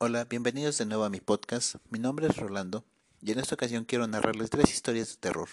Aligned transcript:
Hola, 0.00 0.26
bienvenidos 0.26 0.78
de 0.78 0.86
nuevo 0.86 1.02
a 1.02 1.10
mi 1.10 1.18
podcast. 1.18 1.74
Mi 1.90 1.98
nombre 1.98 2.28
es 2.28 2.36
Rolando 2.36 2.84
y 3.20 3.32
en 3.32 3.40
esta 3.40 3.56
ocasión 3.56 3.84
quiero 3.84 4.06
narrarles 4.06 4.48
tres 4.48 4.72
historias 4.72 5.08
de 5.08 5.16
terror. 5.16 5.48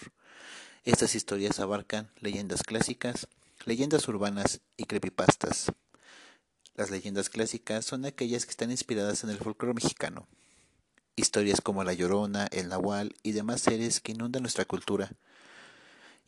Estas 0.84 1.16
historias 1.16 1.58
abarcan 1.58 2.12
leyendas 2.20 2.62
clásicas, 2.62 3.26
leyendas 3.64 4.06
urbanas 4.06 4.60
y 4.76 4.84
creepypastas. 4.84 5.72
Las 6.76 6.90
leyendas 6.90 7.28
clásicas 7.28 7.86
son 7.86 8.04
aquellas 8.04 8.44
que 8.44 8.52
están 8.52 8.70
inspiradas 8.70 9.24
en 9.24 9.30
el 9.30 9.38
folclore 9.38 9.74
mexicano. 9.74 10.28
Historias 11.16 11.60
como 11.60 11.82
La 11.82 11.94
Llorona, 11.94 12.46
El 12.52 12.68
Nahual 12.68 13.16
y 13.24 13.32
demás 13.32 13.62
seres 13.62 14.00
que 14.00 14.12
inundan 14.12 14.42
nuestra 14.42 14.64
cultura 14.64 15.10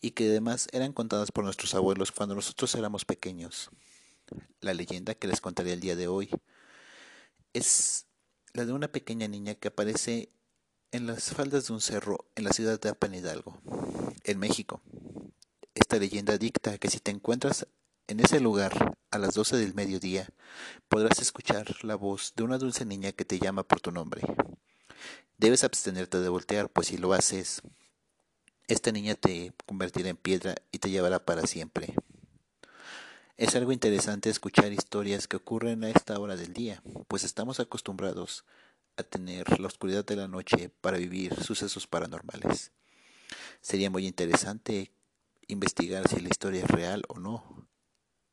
y 0.01 0.11
que 0.11 0.29
además 0.29 0.67
eran 0.73 0.93
contadas 0.93 1.31
por 1.31 1.45
nuestros 1.45 1.73
abuelos 1.77 2.11
cuando 2.11 2.35
nosotros 2.35 2.75
éramos 2.75 3.05
pequeños. 3.05 3.71
La 4.61 4.75
leyenda 4.75 5.15
que 5.15 5.29
les 5.29 5.41
contaré 5.41 5.73
el 5.73 5.79
día 5.79 5.95
de 5.95 6.09
hoy 6.09 6.31
es 7.53 8.08
la 8.59 8.67
de 8.67 8.73
una 8.73 8.89
pequeña 8.89 9.29
niña 9.29 9.55
que 9.55 9.69
aparece 9.69 10.31
en 10.91 11.07
las 11.07 11.33
faldas 11.33 11.69
de 11.69 11.75
un 11.75 11.81
cerro 11.81 12.27
en 12.35 12.43
la 12.43 12.53
ciudad 12.53 12.81
de 12.81 12.89
Apan 12.89 13.15
Hidalgo, 13.15 13.57
en 14.25 14.41
México. 14.41 14.81
Esta 15.75 15.97
leyenda 15.97 16.39
dicta 16.39 16.77
que 16.77 16.91
si 16.91 16.99
te 16.99 17.13
encuentras 17.13 17.69
en 18.09 18.19
ese 18.19 18.41
lugar 18.41 18.99
a 19.13 19.19
las 19.19 19.35
12 19.35 19.59
del 19.59 19.75
mediodía, 19.75 20.29
podrás 20.89 21.21
escuchar 21.21 21.85
la 21.85 21.95
voz 21.95 22.33
de 22.35 22.43
una 22.43 22.59
dulce 22.59 22.85
niña 22.85 23.13
que 23.13 23.25
te 23.25 23.39
llama 23.39 23.63
por 23.63 23.81
tu 23.81 23.93
nombre. 23.93 24.23
Debes 25.37 25.63
abstenerte 25.63 26.19
de 26.19 26.29
voltear, 26.29 26.69
pues 26.69 26.89
si 26.89 26.99
lo 26.99 27.13
haces, 27.13 27.63
esta 28.67 28.91
niña 28.91 29.15
te 29.15 29.53
convertirá 29.67 30.09
en 30.09 30.17
piedra 30.17 30.57
y 30.73 30.81
te 30.81 30.91
llevará 30.91 31.25
para 31.25 31.47
siempre. 31.47 31.95
Es 33.39 33.55
algo 33.55 33.71
interesante 33.71 34.31
escuchar 34.31 34.73
historias 34.73 35.29
que 35.29 35.37
ocurren 35.37 35.85
a 35.85 35.91
esta 35.91 36.19
hora 36.19 36.35
del 36.35 36.53
día, 36.53 36.83
pues 37.07 37.23
estamos 37.23 37.61
acostumbrados 37.61 38.45
a 38.97 39.05
tener 39.05 39.61
la 39.61 39.69
oscuridad 39.69 40.05
de 40.05 40.17
la 40.17 40.27
noche 40.27 40.71
para 40.81 40.99
vivir 40.99 41.41
sucesos 41.45 41.87
paranormales. 41.87 42.73
Sería 43.61 43.91
muy 43.91 44.09
interesante 44.09 44.91
investigar 45.47 46.09
si 46.09 46.19
la 46.19 46.31
historia 46.31 46.65
es 46.65 46.69
real 46.69 47.05
o 47.07 47.21
no, 47.21 47.69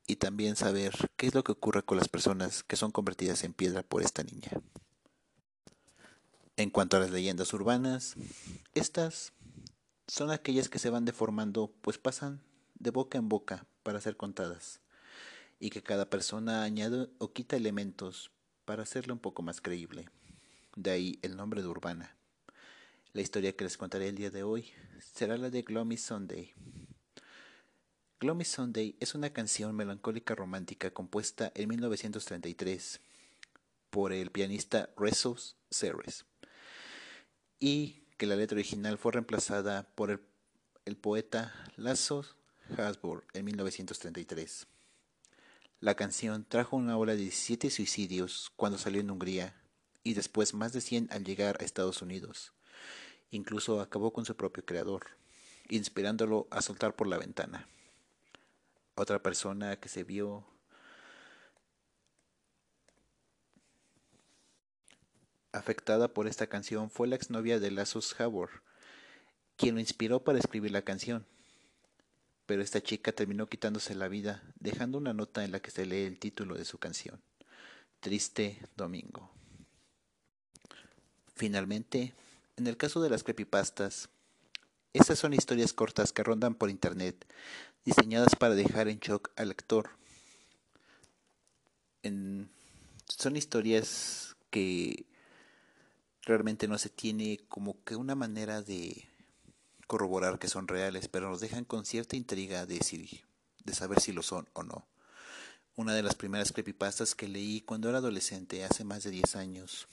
y 0.08 0.16
también 0.16 0.56
saber 0.56 1.12
qué 1.17 1.28
es 1.28 1.36
lo 1.36 1.44
que 1.44 1.52
ocurre 1.52 1.84
con 1.84 2.00
las 2.00 2.09
personas 2.09 2.64
que 2.64 2.75
son 2.75 2.90
convertidas 2.90 3.44
en 3.44 3.53
piedra 3.53 3.84
por 3.84 4.02
esta 4.02 4.23
niña. 4.23 4.50
En 6.58 6.72
cuanto 6.72 6.97
a 6.97 7.02
las 7.02 7.12
leyendas 7.12 7.53
urbanas, 7.53 8.16
estas 8.73 9.34
son 10.08 10.31
aquellas 10.31 10.67
que 10.67 10.80
se 10.80 10.90
van 10.90 11.06
deformando, 11.06 11.72
pues 11.81 12.00
pasan 12.00 12.42
de 12.73 12.90
boca 12.90 13.19
en 13.19 13.30
boca 13.30 13.67
para 13.84 14.02
ser 14.02 14.17
contadas 14.17 14.81
y 15.59 15.70
que 15.70 15.84
cada 15.84 16.09
persona 16.09 16.64
añade 16.64 17.09
o 17.17 17.34
quita 17.34 17.56
elementos 17.56 18.31
para 18.66 18.84
hacerlo 18.84 19.14
un 19.14 19.20
poco 19.20 19.42
más 19.42 19.62
creíble. 19.62 20.09
De 20.75 20.92
ahí 20.92 21.20
el 21.22 21.36
nombre 21.38 21.62
de 21.62 21.67
Urbana. 21.67 22.16
La 23.14 23.22
historia 23.22 23.56
que 23.56 23.64
les 23.64 23.78
contaré 23.78 24.09
el 24.09 24.16
día 24.16 24.30
de 24.30 24.44
hoy 24.44 24.72
será 25.00 25.38
la 25.38 25.50
de 25.50 25.62
Gloomy 25.62 25.97
Sunday. 25.97 26.53
Gloomy 28.20 28.45
Sunday 28.45 28.95
es 29.00 29.16
una 29.16 29.31
canción 29.31 29.75
melancólica 29.75 30.36
romántica 30.36 30.92
compuesta 30.92 31.52
en 31.56 31.69
1933 31.69 33.00
por 33.90 34.12
el 34.12 34.31
pianista 34.31 34.90
Resos 34.97 35.56
Ceres 35.69 36.25
y 37.59 38.03
que 38.17 38.25
la 38.25 38.36
letra 38.36 38.56
original 38.56 38.97
fue 38.97 39.14
reemplazada 39.14 39.88
por 39.95 40.12
el, 40.86 40.97
poeta 40.97 41.53
Lasso 41.78 42.25
Hasburg 42.78 43.23
en 43.34 43.45
1933. 43.45 44.67
La 45.86 45.94
canción 45.94 46.45
trajo 46.45 46.78
una 46.78 46.97
ola 46.97 47.11
de 47.11 47.19
17 47.19 47.69
suicidios 47.69 48.52
cuando 48.55 48.80
salió 48.80 49.02
en 49.02 49.11
Hungría 49.11 49.53
y 50.02 50.16
después 50.16 50.55
más 50.55 50.73
de 50.73 50.81
100 50.81 51.09
al 51.11 51.23
llegar 51.23 51.58
a 51.59 51.64
Estados 51.64 52.02
Unidos. 52.02 52.53
Incluso 53.30 53.80
acabó 53.80 54.11
con 54.11 54.25
su 54.25 54.36
propio 54.36 54.66
creador, 54.66 55.06
inspirándolo 55.69 56.47
a 56.50 56.63
soltar 56.63 56.95
por 56.95 57.06
la 57.06 57.19
ventana. 57.19 57.68
Otra 58.95 59.22
persona 59.22 59.79
que 59.79 59.88
se 59.88 60.03
vio 60.03 60.47
afectada 65.51 66.07
por 66.07 66.25
esta 66.25 66.47
canción 66.47 66.90
fue 66.90 67.07
la 67.07 67.16
exnovia 67.16 67.59
de 67.59 67.69
Lazos 67.69 68.19
Havor, 68.19 68.63
quien 69.56 69.75
lo 69.75 69.81
inspiró 69.81 70.24
para 70.24 70.40
escribir 70.40 70.72
la 70.72 70.81
canción 70.81 71.28
pero 72.45 72.61
esta 72.61 72.81
chica 72.81 73.11
terminó 73.11 73.47
quitándose 73.47 73.95
la 73.95 74.07
vida, 74.07 74.44
dejando 74.59 74.97
una 74.97 75.13
nota 75.13 75.44
en 75.44 75.51
la 75.51 75.59
que 75.59 75.72
se 75.72 75.85
lee 75.85 76.03
el 76.03 76.19
título 76.19 76.56
de 76.56 76.66
su 76.66 76.78
canción, 76.78 77.22
Triste 78.00 78.59
Domingo. 78.75 79.31
Finalmente, 81.35 82.13
en 82.56 82.67
el 82.67 82.78
caso 82.78 83.01
de 83.01 83.09
las 83.09 83.23
creepypastas, 83.23 84.09
estas 84.94 85.19
son 85.19 85.33
historias 85.33 85.73
cortas 85.73 86.13
que 86.13 86.23
rondan 86.23 86.56
por 86.56 86.69
internet, 86.69 87.25
diseñadas 87.83 88.35
para 88.35 88.56
dejar 88.56 88.88
en 88.88 89.00
shock 89.00 89.31
al 89.35 89.50
lector. 89.50 89.89
son 93.07 93.35
historias 93.35 94.35
que 94.51 95.06
realmente 96.22 96.67
no 96.67 96.77
se 96.77 96.89
tiene 96.89 97.39
como 97.50 97.83
que 97.83 97.95
una 97.95 98.16
manera 98.16 98.62
de 98.62 99.09
corroborar 99.88 100.40
que 100.40 100.47
son 100.47 100.68
reales, 100.68 101.07
pero 101.07 101.29
nos 101.29 101.41
dejan 101.41 101.66
con 101.66 101.85
cierta 101.85 102.16
intriga 102.16 102.66
de, 102.66 102.79
de 103.63 103.73
saber 103.73 104.00
si 104.00 104.12
lo 104.12 104.23
son 104.23 104.50
o 104.53 104.63
no. 104.63 104.88
Una 105.75 105.94
de 105.94 106.03
las 106.03 106.16
primeras 106.16 106.51
creepypastas 106.51 107.16
que 107.16 107.28
leí 107.28 107.62
cuando 107.62 107.90
era 107.90 107.97
adolescente, 107.97 108.63
hace 108.63 108.84
más 108.84 109.03
de 109.03 109.12
10 109.12 109.35
años, 109.35 109.88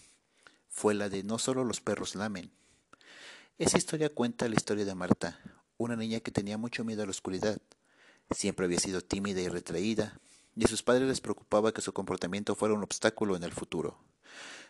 fue 0.69 0.95
la 0.95 1.09
de 1.09 1.25
No 1.25 1.39
solo 1.39 1.65
los 1.65 1.81
perros 1.81 2.15
lamen. 2.15 2.53
Esa 3.59 3.79
historia 3.79 4.09
cuenta 4.09 4.49
la 4.49 4.55
historia 4.55 4.85
de 4.85 4.95
Marta, 4.95 5.39
una 5.77 5.97
niña 5.97 6.21
que 6.21 6.31
tenía 6.31 6.57
mucho 6.57 6.85
miedo 6.85 7.03
a 7.03 7.07
la 7.07 7.11
oscuridad. 7.11 7.61
Siempre 8.31 8.67
había 8.67 8.79
sido 8.79 9.03
tímida 9.03 9.41
y 9.41 9.49
retraída, 9.49 10.21
y 10.57 10.65
a 10.65 10.69
sus 10.69 10.83
padres 10.83 11.09
les 11.09 11.21
preocupaba 11.21 11.73
que 11.73 11.83
su 11.83 11.93
comportamiento 11.93 12.55
fuera 12.55 12.75
un 12.75 12.83
obstáculo 12.83 13.37
en 13.37 13.43
el 13.43 13.53
futuro, 13.53 13.99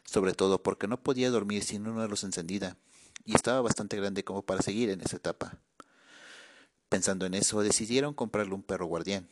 sobre 0.04 0.32
todo 0.32 0.62
porque 0.62 0.88
no 0.88 1.02
podía 1.02 1.30
dormir 1.30 1.62
sin 1.64 1.86
una 1.86 2.06
luz 2.06 2.24
encendida, 2.24 2.76
y 3.24 3.34
estaba 3.34 3.60
bastante 3.60 3.96
grande 3.96 4.24
como 4.24 4.42
para 4.42 4.62
seguir 4.62 4.90
en 4.90 5.00
esa 5.00 5.16
etapa. 5.16 5.58
Pensando 6.88 7.26
en 7.26 7.34
eso, 7.34 7.62
decidieron 7.62 8.14
comprarle 8.14 8.54
un 8.54 8.62
perro 8.62 8.86
guardián, 8.86 9.28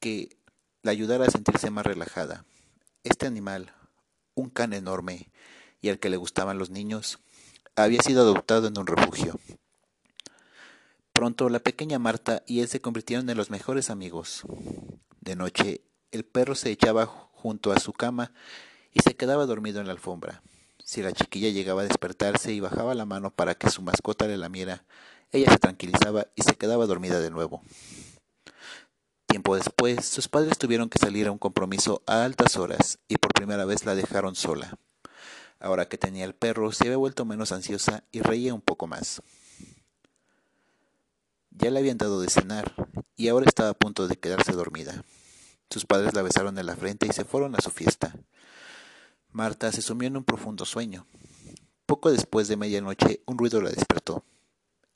que 0.00 0.36
la 0.82 0.90
ayudara 0.90 1.24
a 1.24 1.30
sentirse 1.30 1.70
más 1.70 1.86
relajada. 1.86 2.44
Este 3.02 3.26
animal, 3.26 3.72
un 4.34 4.50
can 4.50 4.72
enorme 4.72 5.30
y 5.80 5.88
al 5.88 5.98
que 5.98 6.10
le 6.10 6.16
gustaban 6.16 6.58
los 6.58 6.70
niños, 6.70 7.18
había 7.76 8.02
sido 8.02 8.22
adoptado 8.22 8.68
en 8.68 8.78
un 8.78 8.86
refugio. 8.86 9.38
Pronto 11.12 11.48
la 11.48 11.60
pequeña 11.60 11.98
Marta 11.98 12.42
y 12.46 12.60
él 12.60 12.68
se 12.68 12.80
convirtieron 12.80 13.28
en 13.30 13.36
los 13.36 13.50
mejores 13.50 13.88
amigos. 13.88 14.42
De 15.20 15.34
noche, 15.34 15.80
el 16.10 16.24
perro 16.24 16.54
se 16.54 16.70
echaba 16.70 17.06
junto 17.06 17.72
a 17.72 17.80
su 17.80 17.92
cama 17.92 18.32
y 18.92 19.00
se 19.00 19.16
quedaba 19.16 19.46
dormido 19.46 19.80
en 19.80 19.86
la 19.86 19.92
alfombra. 19.92 20.42
Si 20.84 21.02
la 21.02 21.12
chiquilla 21.12 21.50
llegaba 21.50 21.82
a 21.82 21.86
despertarse 21.86 22.52
y 22.52 22.60
bajaba 22.60 22.94
la 22.94 23.04
mano 23.04 23.30
para 23.30 23.54
que 23.54 23.70
su 23.70 23.82
mascota 23.82 24.26
le 24.26 24.36
lamiera, 24.36 24.84
ella 25.32 25.50
se 25.50 25.58
tranquilizaba 25.58 26.28
y 26.34 26.42
se 26.42 26.56
quedaba 26.56 26.86
dormida 26.86 27.20
de 27.20 27.30
nuevo. 27.30 27.62
Tiempo 29.26 29.56
después, 29.56 30.06
sus 30.06 30.28
padres 30.28 30.56
tuvieron 30.56 30.88
que 30.88 30.98
salir 30.98 31.26
a 31.26 31.32
un 31.32 31.38
compromiso 31.38 32.02
a 32.06 32.24
altas 32.24 32.56
horas 32.56 32.98
y 33.08 33.16
por 33.16 33.32
primera 33.32 33.64
vez 33.64 33.84
la 33.84 33.94
dejaron 33.94 34.34
sola. 34.34 34.78
Ahora 35.58 35.88
que 35.88 35.98
tenía 35.98 36.24
el 36.24 36.34
perro, 36.34 36.70
se 36.72 36.84
había 36.84 36.96
vuelto 36.96 37.24
menos 37.24 37.52
ansiosa 37.52 38.04
y 38.12 38.20
reía 38.20 38.54
un 38.54 38.60
poco 38.60 38.86
más. 38.86 39.22
Ya 41.50 41.70
le 41.70 41.78
habían 41.78 41.98
dado 41.98 42.20
de 42.20 42.28
cenar 42.28 42.74
y 43.16 43.28
ahora 43.28 43.46
estaba 43.46 43.70
a 43.70 43.74
punto 43.74 44.06
de 44.06 44.16
quedarse 44.16 44.52
dormida. 44.52 45.04
Sus 45.70 45.86
padres 45.86 46.14
la 46.14 46.22
besaron 46.22 46.58
en 46.58 46.66
la 46.66 46.76
frente 46.76 47.06
y 47.06 47.12
se 47.12 47.24
fueron 47.24 47.56
a 47.56 47.60
su 47.60 47.70
fiesta. 47.70 48.14
Marta 49.36 49.70
se 49.70 49.82
sumió 49.82 50.08
en 50.08 50.16
un 50.16 50.24
profundo 50.24 50.64
sueño. 50.64 51.06
Poco 51.84 52.10
después 52.10 52.48
de 52.48 52.56
medianoche 52.56 53.20
un 53.26 53.36
ruido 53.36 53.60
la 53.60 53.68
despertó. 53.68 54.24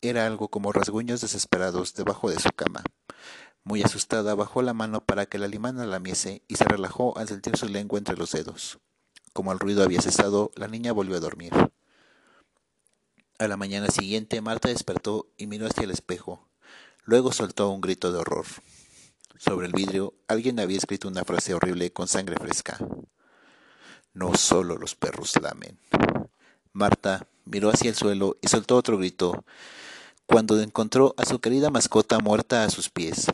Era 0.01 0.27
algo 0.27 0.49
como 0.49 0.73
rasguños 0.73 1.21
desesperados 1.21 1.93
debajo 1.93 2.31
de 2.31 2.41
su 2.41 2.49
cama. 2.49 2.83
Muy 3.65 3.83
asustada 3.83 4.35
bajó 4.35 4.63
la 4.63 4.73
mano 4.73 5.05
para 5.05 5.27
que 5.27 5.37
la 5.37 5.47
limana 5.47 5.85
lamiese 5.85 6.43
y 6.49 6.55
se 6.55 6.65
relajó 6.65 7.19
al 7.19 7.29
sentir 7.29 7.59
su 7.59 7.69
lengua 7.69 7.99
entre 7.99 8.17
los 8.17 8.33
dedos. 8.33 8.79
Como 9.35 9.53
el 9.53 9.59
ruido 9.59 9.85
había 9.85 10.01
cesado, 10.01 10.53
la 10.55 10.69
niña 10.69 10.93
volvió 10.93 11.17
a 11.19 11.21
dormir. 11.21 11.53
A 13.39 13.47
la 13.47 13.59
mañana 13.59 13.89
siguiente 13.89 14.41
Marta 14.41 14.71
despertó 14.71 15.29
y 15.37 15.49
miró 15.49 15.67
hacia 15.67 15.85
el 15.85 15.91
espejo. 15.91 16.49
Luego 17.05 17.33
soltó 17.33 17.69
un 17.69 17.83
grito 17.83 18.11
de 18.11 18.21
horror. 18.21 18.47
Sobre 19.37 19.67
el 19.67 19.75
vidrio 19.75 20.15
alguien 20.29 20.61
había 20.61 20.79
escrito 20.79 21.09
una 21.09 21.25
frase 21.25 21.53
horrible 21.53 21.93
con 21.93 22.09
sangre 22.09 22.37
fresca. 22.37 22.79
No 24.21 24.35
solo 24.35 24.77
los 24.77 24.97
perros 24.97 25.33
lamen. 25.41 25.79
Marta 26.75 27.27
miró 27.47 27.71
hacia 27.71 27.89
el 27.89 27.97
suelo 27.97 28.37
y 28.43 28.49
soltó 28.49 28.77
otro 28.77 28.99
grito 28.99 29.47
cuando 30.27 30.61
encontró 30.61 31.15
a 31.17 31.25
su 31.25 31.39
querida 31.39 31.71
mascota 31.71 32.19
muerta 32.19 32.65
a 32.65 32.69
sus 32.69 32.91
pies. 32.91 33.29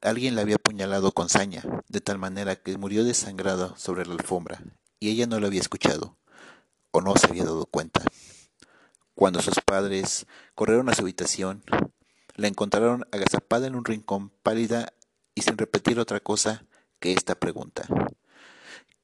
Alguien 0.00 0.36
la 0.36 0.42
había 0.42 0.54
apuñalado 0.54 1.10
con 1.10 1.28
saña, 1.28 1.64
de 1.88 2.00
tal 2.00 2.18
manera 2.18 2.54
que 2.54 2.78
murió 2.78 3.02
desangrada 3.02 3.76
sobre 3.76 4.06
la 4.06 4.14
alfombra, 4.14 4.62
y 5.00 5.10
ella 5.10 5.26
no 5.26 5.40
lo 5.40 5.48
había 5.48 5.60
escuchado, 5.60 6.16
o 6.92 7.00
no 7.00 7.16
se 7.16 7.26
había 7.26 7.42
dado 7.42 7.66
cuenta. 7.66 8.00
Cuando 9.16 9.42
sus 9.42 9.60
padres 9.60 10.28
corrieron 10.54 10.88
a 10.90 10.94
su 10.94 11.02
habitación, 11.02 11.64
la 12.36 12.46
encontraron 12.46 13.04
agazapada 13.10 13.66
en 13.66 13.74
un 13.74 13.84
rincón, 13.84 14.30
pálida 14.44 14.92
y 15.34 15.42
sin 15.42 15.58
repetir 15.58 15.98
otra 15.98 16.20
cosa 16.20 16.64
que 17.00 17.14
esta 17.14 17.34
pregunta. 17.34 17.88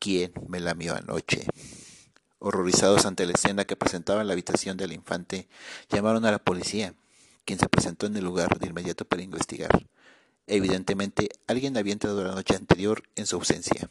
¿Quién 0.07 0.33
me 0.47 0.61
lamió 0.61 0.95
anoche? 0.95 1.45
Horrorizados 2.39 3.07
ante 3.07 3.27
la 3.27 3.33
escena 3.33 3.65
que 3.65 3.75
presentaba 3.75 4.21
en 4.21 4.29
la 4.29 4.35
habitación 4.35 4.77
del 4.77 4.93
infante, 4.93 5.49
llamaron 5.89 6.25
a 6.25 6.31
la 6.31 6.39
policía, 6.39 6.95
quien 7.45 7.59
se 7.59 7.69
presentó 7.69 8.07
en 8.07 8.17
el 8.17 8.23
lugar 8.23 8.61
de 8.61 8.69
inmediato 8.69 9.05
para 9.05 9.25
investigar. 9.25 9.85
Evidentemente, 10.47 11.31
alguien 11.49 11.77
había 11.77 11.93
entrado 11.93 12.23
la 12.23 12.37
noche 12.37 12.55
anterior 12.55 13.03
en 13.17 13.27
su 13.27 13.35
ausencia. 13.35 13.91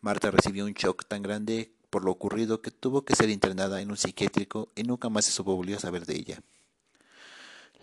Marta 0.00 0.32
recibió 0.32 0.64
un 0.64 0.72
shock 0.72 1.06
tan 1.06 1.22
grande 1.22 1.70
por 1.90 2.04
lo 2.04 2.10
ocurrido 2.10 2.60
que 2.60 2.72
tuvo 2.72 3.04
que 3.04 3.14
ser 3.14 3.30
internada 3.30 3.80
en 3.80 3.92
un 3.92 3.96
psiquiátrico 3.96 4.72
y 4.74 4.82
nunca 4.82 5.10
más 5.10 5.26
se 5.26 5.42
volvió 5.42 5.76
a 5.76 5.80
saber 5.80 6.06
de 6.06 6.16
ella. 6.16 6.42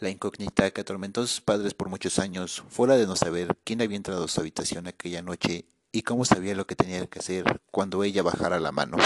La 0.01 0.09
incógnita 0.09 0.69
que 0.71 0.81
atormentó 0.81 1.21
a 1.21 1.27
sus 1.27 1.39
padres 1.39 1.75
por 1.75 1.87
muchos 1.87 2.19
años 2.19 2.61
fue 2.67 2.89
la 2.89 2.97
de 2.97 3.07
no 3.07 3.15
saber 3.15 3.55
quién 3.63 3.81
había 3.81 3.95
entrado 3.95 4.25
a 4.25 4.27
su 4.27 4.41
habitación 4.41 4.87
aquella 4.87 5.21
noche 5.21 5.63
y 5.91 6.03
cómo 6.03 6.25
sabía 6.25 6.55
lo 6.55 6.65
que 6.67 6.75
tenía 6.75 7.05
que 7.07 7.19
hacer 7.19 7.61
cuando 7.71 8.03
ella 8.03 8.23
bajara 8.23 8.59
la 8.59 8.71
mano. 8.71 8.97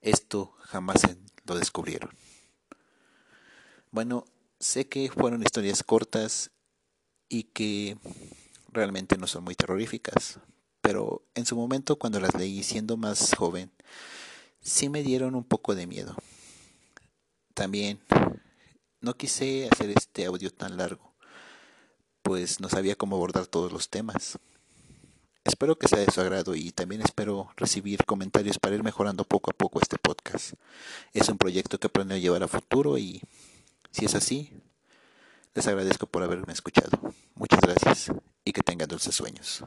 Esto 0.00 0.54
jamás 0.60 1.02
lo 1.44 1.56
descubrieron. 1.56 2.10
Bueno, 3.90 4.24
sé 4.58 4.88
que 4.88 5.10
fueron 5.10 5.42
historias 5.42 5.82
cortas 5.82 6.50
y 7.28 7.44
que 7.44 7.96
realmente 8.72 9.16
no 9.16 9.26
son 9.26 9.44
muy 9.44 9.54
terroríficas, 9.54 10.40
pero 10.80 11.22
en 11.34 11.46
su 11.46 11.56
momento 11.56 11.96
cuando 11.96 12.20
las 12.20 12.34
leí 12.34 12.62
siendo 12.62 12.96
más 12.96 13.34
joven, 13.36 13.70
sí 14.60 14.88
me 14.88 15.02
dieron 15.02 15.34
un 15.34 15.44
poco 15.44 15.74
de 15.74 15.86
miedo. 15.86 16.16
También 17.54 18.00
no 19.00 19.16
quise 19.16 19.68
hacer 19.70 19.90
este 19.90 20.26
audio 20.26 20.50
tan 20.50 20.76
largo, 20.76 21.14
pues 22.22 22.58
no 22.60 22.68
sabía 22.68 22.96
cómo 22.96 23.16
abordar 23.16 23.46
todos 23.46 23.72
los 23.72 23.88
temas. 23.88 24.38
Espero 25.44 25.76
que 25.76 25.88
sea 25.88 25.98
de 25.98 26.10
su 26.10 26.22
agrado 26.22 26.54
y 26.54 26.72
también 26.72 27.02
espero 27.02 27.50
recibir 27.58 28.06
comentarios 28.06 28.58
para 28.58 28.76
ir 28.76 28.82
mejorando 28.82 29.24
poco 29.24 29.50
a 29.50 29.54
poco 29.54 29.78
este 29.78 29.98
podcast. 29.98 30.54
Es 31.12 31.28
un 31.28 31.36
proyecto 31.36 31.78
que 31.78 31.90
planeo 31.90 32.16
llevar 32.16 32.42
a 32.42 32.48
futuro 32.48 32.96
y 32.96 33.20
si 33.90 34.06
es 34.06 34.14
así, 34.14 34.54
les 35.54 35.66
agradezco 35.66 36.06
por 36.06 36.22
haberme 36.22 36.54
escuchado. 36.54 36.98
Muchas 37.34 37.60
gracias 37.60 38.10
y 38.42 38.52
que 38.52 38.62
tengan 38.62 38.88
dulces 38.88 39.14
sueños. 39.14 39.62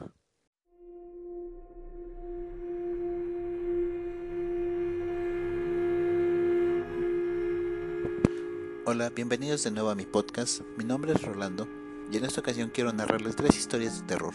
Hola, 8.84 9.10
bienvenidos 9.10 9.62
de 9.62 9.70
nuevo 9.70 9.90
a 9.90 9.94
mi 9.94 10.06
podcast. 10.06 10.62
Mi 10.76 10.82
nombre 10.82 11.12
es 11.12 11.22
Rolando 11.22 11.68
y 12.10 12.16
en 12.16 12.24
esta 12.24 12.40
ocasión 12.40 12.70
quiero 12.74 12.92
narrarles 12.92 13.36
tres 13.36 13.56
historias 13.56 14.00
de 14.00 14.06
terror. 14.08 14.34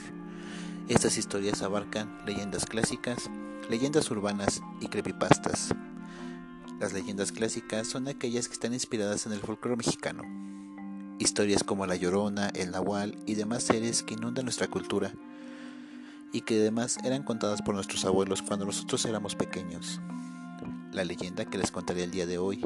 Estas 0.89 1.17
historias 1.17 1.61
abarcan 1.61 2.13
leyendas 2.25 2.65
clásicas, 2.65 3.29
leyendas 3.69 4.11
urbanas 4.11 4.61
y 4.81 4.87
creepypastas. 4.87 5.73
Las 6.77 6.91
leyendas 6.91 7.31
clásicas 7.31 7.87
son 7.87 8.09
aquellas 8.09 8.49
que 8.49 8.53
están 8.53 8.73
inspiradas 8.73 9.25
en 9.25 9.31
el 9.31 9.39
folclore 9.39 9.77
mexicano. 9.77 10.23
Historias 11.19 11.63
como 11.63 11.85
La 11.85 11.95
Llorona, 11.95 12.49
El 12.49 12.71
Nahual 12.71 13.17
y 13.25 13.35
demás 13.35 13.63
seres 13.63 14.03
que 14.03 14.15
inundan 14.15 14.43
nuestra 14.43 14.67
cultura 14.67 15.13
y 16.33 16.41
que 16.41 16.59
además 16.59 16.97
eran 17.05 17.23
contadas 17.23 17.61
por 17.61 17.75
nuestros 17.75 18.03
abuelos 18.03 18.41
cuando 18.41 18.65
nosotros 18.65 19.05
éramos 19.05 19.35
pequeños. 19.35 20.01
La 20.91 21.05
leyenda 21.05 21.45
que 21.45 21.57
les 21.57 21.71
contaré 21.71 22.03
el 22.03 22.11
día 22.11 22.25
de 22.25 22.39
hoy 22.39 22.61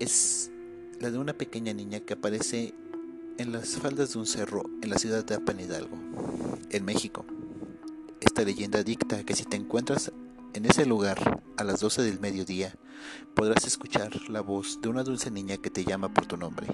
es 0.00 0.50
la 0.98 1.12
de 1.12 1.18
una 1.18 1.32
pequeña 1.32 1.72
niña 1.72 2.00
que 2.00 2.14
aparece 2.14 2.74
en 3.38 3.52
las 3.52 3.76
faldas 3.76 4.12
de 4.12 4.18
un 4.18 4.26
cerro 4.26 4.64
en 4.82 4.90
la 4.90 4.98
ciudad 4.98 5.24
de 5.24 5.36
Apan 5.36 5.60
Hidalgo, 5.60 5.96
en 6.70 6.84
México. 6.84 7.24
Esta 8.20 8.42
leyenda 8.42 8.82
dicta 8.82 9.22
que 9.22 9.36
si 9.36 9.44
te 9.44 9.56
encuentras 9.56 10.12
en 10.54 10.66
ese 10.66 10.86
lugar 10.86 11.40
a 11.56 11.62
las 11.62 11.78
12 11.78 12.02
del 12.02 12.18
mediodía, 12.18 12.74
podrás 13.34 13.64
escuchar 13.64 14.28
la 14.28 14.40
voz 14.40 14.80
de 14.82 14.88
una 14.88 15.04
dulce 15.04 15.30
niña 15.30 15.56
que 15.56 15.70
te 15.70 15.84
llama 15.84 16.12
por 16.12 16.26
tu 16.26 16.36
nombre. 16.36 16.66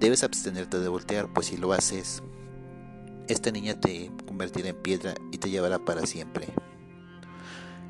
Debes 0.00 0.24
abstenerte 0.24 0.80
de 0.80 0.88
voltear, 0.88 1.30
pues 1.34 1.48
si 1.48 1.58
lo 1.58 1.74
haces, 1.74 2.22
esta 3.28 3.50
niña 3.50 3.78
te 3.78 4.10
convertirá 4.26 4.70
en 4.70 4.82
piedra 4.82 5.14
y 5.32 5.38
te 5.38 5.50
llevará 5.50 5.84
para 5.84 6.06
siempre. 6.06 6.48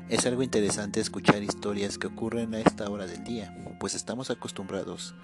Es 0.09 0.25
algo 0.25 0.43
interesante 0.43 0.99
escuchar 0.99 1.41
historias 1.41 1.97
que 1.97 2.07
ocurren 2.07 2.55
a 2.55 2.59
esta 2.59 2.89
hora 2.89 3.07
del 3.07 3.23
día, 3.23 3.55
pues 3.79 3.95
estamos 3.95 4.29
acostumbrados 4.29 5.15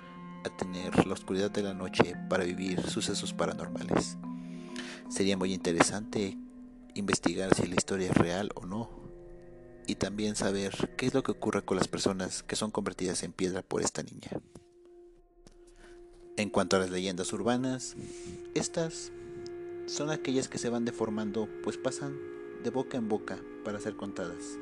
a 0.44 0.50
tener 0.50 1.06
la 1.06 1.14
oscuridad 1.14 1.52
de 1.52 1.64
la 1.64 1.74
noche 1.74 2.16
para 2.30 2.44
vivir 2.44 2.82
sucesos 2.82 3.34
paranormales. 3.34 4.18
Sería 5.10 5.38
muy 5.38 5.54
interesante 5.54 6.38
investigar 6.94 7.54
si 7.56 7.68
la 7.68 7.76
historia 7.76 8.10
es 8.10 8.18
real 8.18 8.52
o 8.56 8.66
no 8.66 8.90
y 9.88 9.96
también 9.96 10.36
saber 10.36 10.94
qué 10.98 11.08
es 11.08 11.14
lo 11.14 11.24
que 11.24 11.32
ocurre 11.32 11.64
con 11.64 11.78
las 11.78 11.88
personas 11.88 12.44
que 12.44 12.56
son 12.56 12.72
convertidas 12.72 13.24
en 13.24 13.34
piedra 13.34 13.62
por 13.62 13.82
esta 13.82 14.04
niña. 14.04 14.30
En 16.38 16.50
cuanto 16.50 16.76
a 16.76 16.80
las 16.80 16.92
leyendas 16.92 17.34
urbanas, 17.34 17.96
estas 18.54 19.12
son 19.88 20.12
aquellas 20.12 20.48
que 20.48 20.60
se 20.60 20.70
van 20.70 20.86
deformando 20.86 21.50
pues 21.64 21.78
pasan 21.78 22.18
de 22.64 22.70
boca 22.70 22.98
en 22.98 23.10
boca 23.10 23.40
para 23.66 23.80
ser 23.80 23.96
contadas 23.96 24.58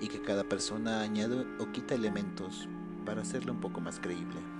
y 0.00 0.08
que 0.08 0.22
cada 0.22 0.44
persona 0.44 1.02
añade 1.02 1.44
o 1.58 1.70
quita 1.72 1.94
elementos 1.94 2.68
para 3.04 3.22
hacerla 3.22 3.52
un 3.52 3.60
poco 3.60 3.80
más 3.80 4.00
creíble 4.00 4.57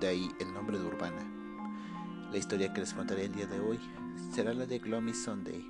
de 0.00 0.08
ahí 0.08 0.30
el 0.40 0.52
nombre 0.52 0.78
de 0.78 0.86
Urbana. 0.86 1.22
La 2.30 2.38
historia 2.38 2.72
que 2.72 2.80
les 2.80 2.92
contaré 2.92 3.24
el 3.24 3.32
día 3.32 3.46
de 3.46 3.60
hoy 3.60 3.78
será 4.32 4.52
la 4.52 4.66
de 4.66 4.78
Gloomy 4.78 5.14
Sunday. 5.14 5.64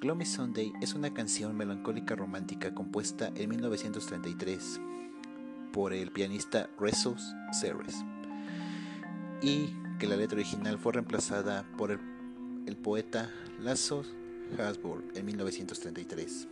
Gloomy 0.00 0.26
Sunday 0.26 0.72
es 0.80 0.94
una 0.94 1.12
canción 1.12 1.56
melancólica 1.56 2.14
romántica 2.14 2.74
compuesta 2.74 3.30
en 3.34 3.50
1933 3.50 4.80
por 5.72 5.92
el 5.92 6.10
pianista 6.10 6.70
Resos 6.78 7.34
Ceres 7.52 8.04
y 9.42 9.74
que 9.98 10.06
la 10.06 10.16
letra 10.16 10.36
original 10.36 10.78
fue 10.78 10.94
reemplazada 10.94 11.64
por 11.76 11.92
el, 11.92 12.76
poeta 12.76 13.30
Lasso 13.60 14.04
Hasburg 14.58 15.04
en 15.14 15.26
1933. 15.26 16.48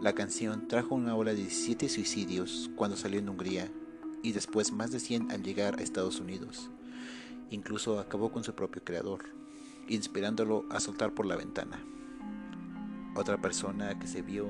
La 0.00 0.14
canción 0.14 0.68
trajo 0.68 0.94
una 0.94 1.16
ola 1.16 1.32
de 1.32 1.38
17 1.38 1.88
suicidios 1.88 2.70
cuando 2.76 2.96
salió 2.96 3.18
en 3.18 3.28
Hungría 3.28 3.68
y 4.22 4.32
después 4.32 4.72
más 4.72 4.90
de 4.90 5.00
100 5.00 5.30
al 5.30 5.42
llegar 5.42 5.78
a 5.78 5.82
Estados 5.82 6.20
Unidos. 6.20 6.70
Incluso 7.50 7.98
acabó 7.98 8.30
con 8.30 8.44
su 8.44 8.54
propio 8.54 8.82
creador, 8.84 9.24
inspirándolo 9.88 10.64
a 10.70 10.80
soltar 10.80 11.14
por 11.14 11.26
la 11.26 11.36
ventana. 11.36 11.82
Otra 13.14 13.40
persona 13.40 13.98
que 13.98 14.06
se 14.06 14.22
vio 14.22 14.46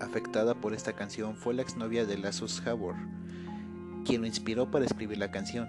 afectada 0.00 0.54
por 0.54 0.74
esta 0.74 0.94
canción 0.94 1.36
fue 1.36 1.54
la 1.54 1.62
exnovia 1.62 2.04
de 2.04 2.18
Lazos 2.18 2.62
Howard, 2.66 2.96
quien 4.04 4.20
lo 4.22 4.26
inspiró 4.26 4.70
para 4.70 4.84
escribir 4.84 5.18
la 5.18 5.30
canción. 5.30 5.68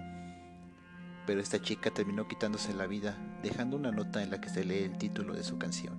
Pero 1.26 1.40
esta 1.40 1.60
chica 1.60 1.90
terminó 1.90 2.26
quitándose 2.26 2.72
la 2.72 2.86
vida, 2.86 3.16
dejando 3.42 3.76
una 3.76 3.92
nota 3.92 4.22
en 4.22 4.30
la 4.30 4.40
que 4.40 4.48
se 4.48 4.64
lee 4.64 4.84
el 4.84 4.96
título 4.96 5.34
de 5.34 5.44
su 5.44 5.58
canción, 5.58 5.98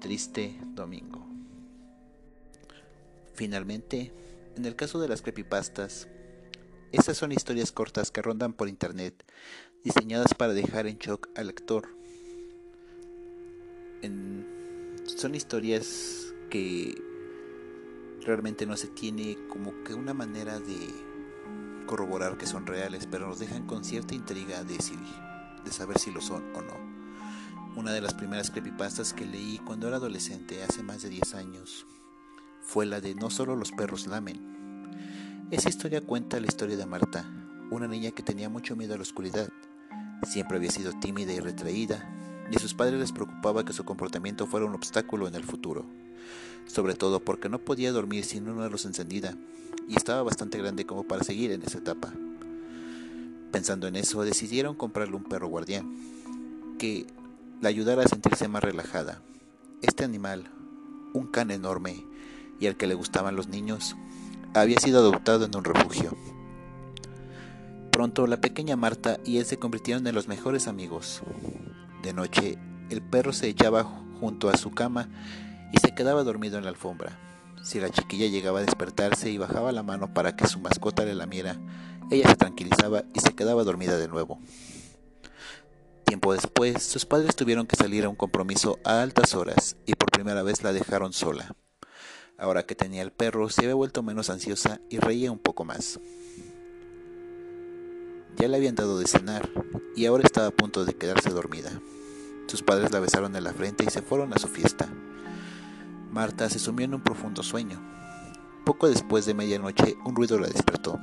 Triste 0.00 0.58
Domingo. 0.74 1.27
Finalmente, 3.38 4.10
en 4.56 4.64
el 4.64 4.74
caso 4.74 4.98
de 4.98 5.06
las 5.06 5.22
creepypastas, 5.22 6.08
estas 6.90 7.16
son 7.16 7.30
historias 7.30 7.70
cortas 7.70 8.10
que 8.10 8.20
rondan 8.20 8.52
por 8.52 8.68
internet, 8.68 9.14
diseñadas 9.84 10.34
para 10.34 10.54
dejar 10.54 10.88
en 10.88 10.98
shock 10.98 11.28
al 11.36 11.46
lector. 11.46 11.86
son 15.06 15.36
historias 15.36 16.34
que 16.50 17.00
realmente 18.26 18.66
no 18.66 18.76
se 18.76 18.88
tiene 18.88 19.38
como 19.48 19.84
que 19.84 19.94
una 19.94 20.14
manera 20.14 20.58
de 20.58 20.76
corroborar 21.86 22.38
que 22.38 22.46
son 22.46 22.66
reales, 22.66 23.06
pero 23.08 23.28
nos 23.28 23.38
dejan 23.38 23.68
con 23.68 23.84
cierta 23.84 24.16
intriga 24.16 24.64
de, 24.64 24.78
de 25.64 25.70
saber 25.70 26.00
si 26.00 26.10
lo 26.10 26.20
son 26.20 26.42
o 26.56 26.62
no. 26.62 26.74
Una 27.76 27.92
de 27.92 28.00
las 28.00 28.14
primeras 28.14 28.50
creepypastas 28.50 29.12
que 29.12 29.26
leí 29.26 29.58
cuando 29.58 29.86
era 29.86 29.98
adolescente, 29.98 30.64
hace 30.64 30.82
más 30.82 31.02
de 31.02 31.10
10 31.10 31.34
años, 31.34 31.86
fue 32.68 32.84
la 32.84 33.00
de 33.00 33.14
No 33.14 33.30
solo 33.30 33.56
los 33.56 33.72
perros 33.72 34.06
lamen. 34.06 34.38
Esa 35.50 35.70
historia 35.70 36.02
cuenta 36.02 36.38
la 36.38 36.48
historia 36.48 36.76
de 36.76 36.84
Marta, 36.84 37.24
una 37.70 37.88
niña 37.88 38.10
que 38.10 38.22
tenía 38.22 38.50
mucho 38.50 38.76
miedo 38.76 38.92
a 38.92 38.98
la 38.98 39.04
oscuridad. 39.04 39.48
Siempre 40.24 40.58
había 40.58 40.70
sido 40.70 40.92
tímida 40.92 41.32
y 41.32 41.40
retraída, 41.40 42.06
y 42.52 42.56
a 42.56 42.58
sus 42.58 42.74
padres 42.74 43.00
les 43.00 43.12
preocupaba 43.12 43.64
que 43.64 43.72
su 43.72 43.86
comportamiento 43.86 44.46
fuera 44.46 44.66
un 44.66 44.74
obstáculo 44.74 45.26
en 45.26 45.34
el 45.34 45.44
futuro, 45.44 45.86
sobre 46.66 46.92
todo 46.92 47.20
porque 47.20 47.48
no 47.48 47.58
podía 47.58 47.90
dormir 47.90 48.26
sin 48.26 48.50
una 48.50 48.68
luz 48.68 48.84
encendida, 48.84 49.34
y 49.88 49.96
estaba 49.96 50.22
bastante 50.22 50.58
grande 50.58 50.84
como 50.84 51.04
para 51.04 51.24
seguir 51.24 51.52
en 51.52 51.62
esa 51.62 51.78
etapa. 51.78 52.12
Pensando 53.50 53.86
en 53.86 53.96
eso, 53.96 54.24
decidieron 54.24 54.74
comprarle 54.74 55.16
un 55.16 55.24
perro 55.24 55.48
guardián 55.48 55.90
que 56.78 57.06
la 57.62 57.70
ayudara 57.70 58.02
a 58.02 58.08
sentirse 58.08 58.46
más 58.46 58.62
relajada. 58.62 59.22
Este 59.80 60.04
animal, 60.04 60.50
un 61.14 61.28
can 61.28 61.50
enorme 61.50 62.04
y 62.60 62.66
al 62.66 62.76
que 62.76 62.86
le 62.86 62.94
gustaban 62.94 63.36
los 63.36 63.48
niños, 63.48 63.96
había 64.54 64.78
sido 64.78 65.00
adoptado 65.00 65.44
en 65.44 65.56
un 65.56 65.64
refugio. 65.64 66.16
Pronto 67.90 68.26
la 68.26 68.40
pequeña 68.40 68.76
Marta 68.76 69.18
y 69.24 69.38
él 69.38 69.44
se 69.44 69.58
convirtieron 69.58 70.06
en 70.06 70.14
los 70.14 70.28
mejores 70.28 70.68
amigos. 70.68 71.22
De 72.02 72.12
noche, 72.12 72.58
el 72.90 73.02
perro 73.02 73.32
se 73.32 73.48
echaba 73.48 73.84
junto 74.20 74.48
a 74.48 74.56
su 74.56 74.70
cama 74.70 75.08
y 75.72 75.78
se 75.78 75.94
quedaba 75.94 76.22
dormido 76.22 76.58
en 76.58 76.64
la 76.64 76.70
alfombra. 76.70 77.18
Si 77.62 77.80
la 77.80 77.90
chiquilla 77.90 78.26
llegaba 78.26 78.60
a 78.60 78.62
despertarse 78.62 79.30
y 79.30 79.38
bajaba 79.38 79.72
la 79.72 79.82
mano 79.82 80.14
para 80.14 80.36
que 80.36 80.46
su 80.46 80.60
mascota 80.60 81.04
le 81.04 81.14
lamiera, 81.14 81.56
ella 82.10 82.28
se 82.28 82.36
tranquilizaba 82.36 83.02
y 83.14 83.20
se 83.20 83.34
quedaba 83.34 83.64
dormida 83.64 83.98
de 83.98 84.08
nuevo. 84.08 84.38
Tiempo 86.04 86.32
después, 86.32 86.82
sus 86.82 87.04
padres 87.04 87.36
tuvieron 87.36 87.66
que 87.66 87.76
salir 87.76 88.04
a 88.04 88.08
un 88.08 88.16
compromiso 88.16 88.78
a 88.84 89.02
altas 89.02 89.34
horas 89.34 89.76
y 89.84 89.94
por 89.94 90.10
primera 90.10 90.42
vez 90.42 90.62
la 90.62 90.72
dejaron 90.72 91.12
sola. 91.12 91.54
Ahora 92.38 92.64
que 92.64 92.76
tenía 92.76 93.02
el 93.02 93.10
perro, 93.10 93.48
se 93.48 93.62
había 93.62 93.74
vuelto 93.74 94.04
menos 94.04 94.30
ansiosa 94.30 94.80
y 94.88 94.98
reía 94.98 95.32
un 95.32 95.40
poco 95.40 95.64
más. 95.64 95.98
Ya 98.36 98.46
le 98.46 98.56
habían 98.56 98.76
dado 98.76 98.96
de 99.00 99.08
cenar 99.08 99.50
y 99.96 100.06
ahora 100.06 100.22
estaba 100.22 100.46
a 100.46 100.52
punto 100.52 100.84
de 100.84 100.94
quedarse 100.94 101.30
dormida. 101.30 101.72
Sus 102.46 102.62
padres 102.62 102.92
la 102.92 103.00
besaron 103.00 103.34
en 103.34 103.42
la 103.42 103.52
frente 103.52 103.82
y 103.82 103.90
se 103.90 104.02
fueron 104.02 104.32
a 104.32 104.38
su 104.38 104.46
fiesta. 104.46 104.88
Marta 106.12 106.48
se 106.48 106.60
sumió 106.60 106.84
en 106.84 106.94
un 106.94 107.02
profundo 107.02 107.42
sueño. 107.42 107.82
Poco 108.64 108.88
después 108.88 109.26
de 109.26 109.34
medianoche 109.34 109.96
un 110.04 110.14
ruido 110.14 110.38
la 110.38 110.46
despertó. 110.46 111.00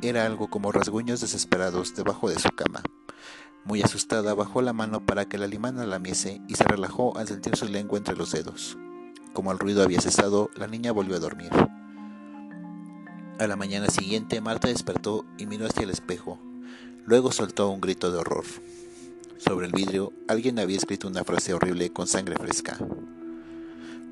Era 0.00 0.24
algo 0.24 0.48
como 0.48 0.72
rasguños 0.72 1.20
desesperados 1.20 1.94
debajo 1.94 2.30
de 2.30 2.38
su 2.38 2.48
cama. 2.48 2.82
Muy 3.64 3.82
asustada 3.82 4.32
bajó 4.32 4.62
la 4.62 4.72
mano 4.72 5.04
para 5.04 5.26
que 5.26 5.36
la 5.36 5.46
limana 5.46 5.84
lamiese 5.84 6.40
y 6.48 6.54
se 6.54 6.64
relajó 6.64 7.18
al 7.18 7.28
sentir 7.28 7.54
su 7.54 7.66
lengua 7.66 7.98
entre 7.98 8.16
los 8.16 8.32
dedos. 8.32 8.78
Como 9.34 9.52
el 9.52 9.58
ruido 9.58 9.82
había 9.82 10.00
cesado, 10.00 10.48
la 10.56 10.68
niña 10.68 10.92
volvió 10.92 11.16
a 11.16 11.18
dormir. 11.18 11.50
A 13.38 13.46
la 13.48 13.56
mañana 13.56 13.88
siguiente 13.88 14.40
Marta 14.40 14.68
despertó 14.68 15.26
y 15.36 15.46
miró 15.46 15.66
hacia 15.66 15.82
el 15.82 15.90
espejo. 15.90 16.38
Luego 17.04 17.32
soltó 17.32 17.68
un 17.68 17.80
grito 17.80 18.12
de 18.12 18.18
horror. 18.18 18.44
Sobre 19.38 19.66
el 19.66 19.72
vidrio 19.72 20.12
alguien 20.28 20.60
había 20.60 20.76
escrito 20.76 21.08
una 21.08 21.24
frase 21.24 21.52
horrible 21.52 21.92
con 21.92 22.06
sangre 22.06 22.36
fresca. 22.36 22.78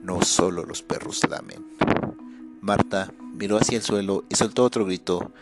No 0.02 0.22
solo 0.22 0.64
los 0.64 0.82
perros 0.82 1.20
lamen. 1.30 1.64
Marta 2.60 3.12
miró 3.32 3.58
hacia 3.58 3.76
el 3.76 3.84
suelo 3.84 4.24
y 4.28 4.34
soltó 4.34 4.64
otro 4.64 4.84
grito 4.84 5.32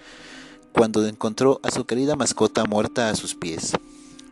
cuando 0.72 1.06
encontró 1.06 1.58
a 1.62 1.70
su 1.70 1.86
querida 1.86 2.16
mascota 2.16 2.64
muerta 2.64 3.08
a 3.08 3.16
sus 3.16 3.34
pies. 3.34 3.72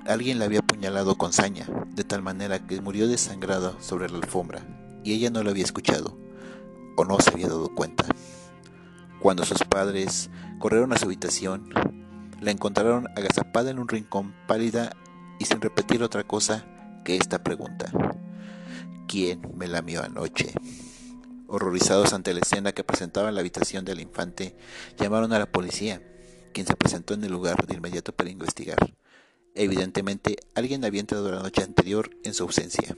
Alguien 0.07 0.39
la 0.39 0.45
había 0.45 0.61
apuñalado 0.61 1.17
con 1.17 1.33
saña, 1.33 1.67
de 1.95 2.05
tal 2.05 2.23
manera 2.23 2.67
que 2.67 2.81
murió 2.81 3.09
desangrada 3.09 3.75
sobre 3.81 4.09
la 4.09 4.19
alfombra, 4.19 4.63
y 5.05 5.15
ella 5.15 5.31
no 5.31 5.43
lo 5.43 5.51
había 5.51 5.65
escuchado, 5.65 6.19
o 6.97 7.05
no 7.05 7.19
se 7.21 7.31
había 7.31 7.49
dado 7.49 7.75
cuenta. 7.75 8.05
Cuando 9.21 9.45
sus 9.45 9.65
padres 9.65 10.31
corrieron 10.59 10.93
a 10.93 10.99
su 10.99 11.07
habitación, 11.07 11.71
la 12.41 12.51
encontraron 12.51 13.09
agazapada 13.17 13.71
en 13.71 13.79
un 13.79 13.89
rincón 13.89 14.35
pálida 14.47 14.91
y 15.39 15.45
sin 15.45 15.61
repetir 15.61 16.03
otra 16.03 16.25
cosa 16.25 16.65
que 17.05 17.17
esta 17.17 17.43
pregunta. 17.43 17.91
¿Quién 19.09 19.41
me 19.57 19.67
lamió 19.67 20.03
anoche? 20.03 20.53
Horrorizados 21.47 22.13
ante 22.13 22.35
la 22.35 22.41
escena 22.41 22.73
que 22.73 22.85
presentaba 22.85 23.31
en 23.31 23.35
la 23.35 23.41
habitación 23.41 23.85
del 23.85 24.01
infante, 24.01 24.55
llamaron 24.99 25.33
a 25.33 25.39
la 25.39 25.51
policía, 25.51 26.03
quien 26.53 26.67
se 26.67 26.77
presentó 26.77 27.15
en 27.15 27.25
el 27.25 27.33
lugar 27.33 27.67
de 27.67 27.75
inmediato 27.75 28.13
para 28.13 28.31
investigar. 28.31 28.79
Evidentemente, 29.55 30.37
alguien 30.55 30.85
había 30.85 31.01
entrado 31.01 31.33
la 31.33 31.43
noche 31.43 31.63
anterior 31.63 32.11
en 32.23 32.35
su 32.35 32.45
ausencia. 32.45 32.97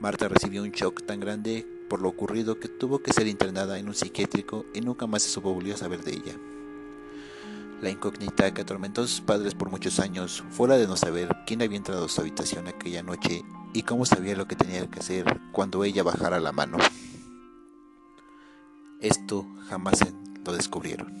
Marta 0.00 0.28
recibió 0.28 0.62
un 0.62 0.72
shock 0.72 1.04
tan 1.06 1.20
grande 1.20 1.66
por 1.88 2.02
lo 2.02 2.08
ocurrido 2.08 2.60
que 2.60 2.68
tuvo 2.68 2.98
que 2.98 3.12
ser 3.12 3.26
internada 3.26 3.78
en 3.78 3.88
un 3.88 3.94
psiquiátrico 3.94 4.66
y 4.74 4.80
nunca 4.80 5.06
más 5.06 5.22
se 5.22 5.30
supo 5.30 5.54
volvió 5.54 5.74
a 5.74 5.78
saber 5.78 6.02
de 6.04 6.12
ella. 6.12 6.34
La 7.80 7.90
incógnita 7.90 8.52
que 8.52 8.62
atormentó 8.62 9.02
a 9.02 9.06
sus 9.06 9.20
padres 9.20 9.54
por 9.54 9.70
muchos 9.70 10.00
años 10.00 10.44
fue 10.50 10.68
la 10.68 10.76
de 10.76 10.86
no 10.86 10.96
saber 10.96 11.28
quién 11.46 11.62
había 11.62 11.76
entrado 11.76 12.06
a 12.06 12.08
su 12.08 12.20
habitación 12.20 12.68
aquella 12.68 13.02
noche 13.02 13.42
y 13.72 13.82
cómo 13.82 14.06
sabía 14.06 14.36
lo 14.36 14.46
que 14.46 14.56
tenía 14.56 14.86
que 14.86 15.00
hacer 15.00 15.40
cuando 15.52 15.84
ella 15.84 16.02
bajara 16.02 16.40
la 16.40 16.52
mano. 16.52 16.78
Esto 19.00 19.46
jamás 19.68 20.00
lo 20.44 20.52
descubrieron. 20.52 21.12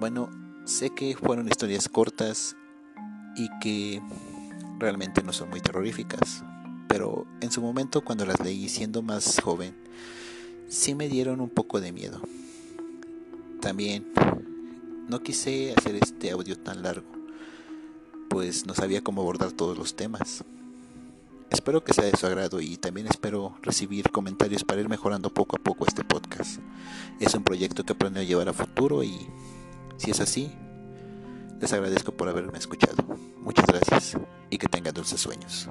Bueno, 0.00 0.30
sé 0.64 0.90
que 0.90 1.16
fueron 1.16 1.48
historias 1.48 1.88
cortas 1.88 2.56
y 3.36 3.48
que 3.60 4.02
realmente 4.78 5.22
no 5.22 5.32
son 5.32 5.48
muy 5.48 5.60
terroríficas, 5.60 6.44
pero 6.94 7.26
en 7.40 7.50
su 7.50 7.60
momento 7.60 8.04
cuando 8.04 8.24
las 8.24 8.38
leí 8.38 8.68
siendo 8.68 9.02
más 9.02 9.40
joven, 9.40 9.74
sí 10.68 10.94
me 10.94 11.08
dieron 11.08 11.40
un 11.40 11.50
poco 11.50 11.80
de 11.80 11.90
miedo. 11.90 12.20
También 13.60 14.12
no 15.08 15.20
quise 15.20 15.74
hacer 15.76 15.96
este 15.96 16.30
audio 16.30 16.56
tan 16.56 16.84
largo, 16.84 17.08
pues 18.30 18.64
no 18.66 18.74
sabía 18.74 19.02
cómo 19.02 19.22
abordar 19.22 19.50
todos 19.50 19.76
los 19.76 19.96
temas. 19.96 20.44
Espero 21.50 21.82
que 21.82 21.92
sea 21.92 22.04
de 22.04 22.16
su 22.16 22.28
agrado 22.28 22.60
y 22.60 22.76
también 22.76 23.08
espero 23.08 23.56
recibir 23.60 24.12
comentarios 24.12 24.62
para 24.62 24.80
ir 24.80 24.88
mejorando 24.88 25.34
poco 25.34 25.56
a 25.56 25.64
poco 25.64 25.86
este 25.88 26.04
podcast. 26.04 26.60
Es 27.18 27.34
un 27.34 27.42
proyecto 27.42 27.82
que 27.82 27.96
planeo 27.96 28.22
llevar 28.22 28.48
a 28.48 28.52
futuro 28.52 29.02
y 29.02 29.26
si 29.96 30.12
es 30.12 30.20
así, 30.20 30.52
les 31.60 31.72
agradezco 31.72 32.12
por 32.12 32.28
haberme 32.28 32.58
escuchado. 32.58 33.02
Muchas 33.40 33.66
gracias 33.66 34.16
y 34.48 34.58
que 34.58 34.68
tengan 34.68 34.94
dulces 34.94 35.20
sueños. 35.20 35.68